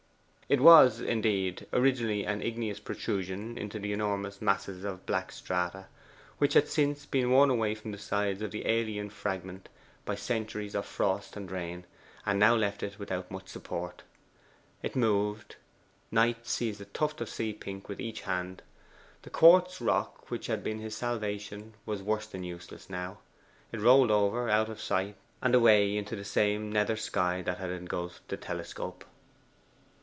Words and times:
It 0.49 0.59
was, 0.59 0.99
indeed, 0.99 1.65
originally 1.71 2.25
an 2.25 2.41
igneous 2.41 2.81
protrusion 2.81 3.57
into 3.57 3.79
the 3.79 3.93
enormous 3.93 4.41
masses 4.41 4.83
of 4.83 5.05
black 5.05 5.31
strata, 5.31 5.87
which 6.39 6.55
had 6.55 6.67
since 6.67 7.05
been 7.05 7.31
worn 7.31 7.49
away 7.49 7.73
from 7.73 7.93
the 7.93 7.97
sides 7.97 8.41
of 8.41 8.51
the 8.51 8.67
alien 8.67 9.09
fragment 9.11 9.69
by 10.03 10.15
centuries 10.15 10.75
of 10.75 10.85
frost 10.85 11.37
and 11.37 11.49
rain, 11.49 11.85
and 12.25 12.37
now 12.37 12.53
left 12.53 12.83
it 12.83 12.99
without 12.99 13.31
much 13.31 13.47
support. 13.47 14.01
It 14.83 14.93
moved. 14.93 15.55
Knight 16.11 16.45
seized 16.45 16.81
a 16.81 16.85
tuft 16.85 17.21
of 17.21 17.29
sea 17.29 17.53
pink 17.53 17.87
with 17.87 18.01
each 18.01 18.23
hand. 18.23 18.61
The 19.21 19.29
quartz 19.29 19.79
rock 19.79 20.29
which 20.29 20.47
had 20.47 20.65
been 20.65 20.79
his 20.79 20.97
salvation 20.97 21.75
was 21.85 22.01
worse 22.03 22.27
than 22.27 22.43
useless 22.43 22.89
now. 22.89 23.19
It 23.71 23.79
rolled 23.79 24.11
over, 24.11 24.49
out 24.49 24.67
of 24.67 24.81
sight, 24.81 25.15
and 25.41 25.55
away 25.55 25.95
into 25.95 26.17
the 26.17 26.25
same 26.25 26.69
nether 26.69 26.97
sky 26.97 27.41
that 27.41 27.59
had 27.59 27.69
engulfed 27.69 28.27
the 28.27 28.35
telescope. 28.35 29.05